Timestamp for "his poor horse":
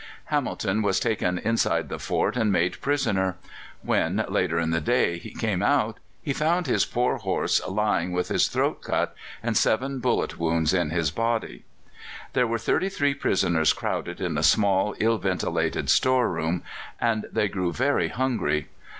6.65-7.61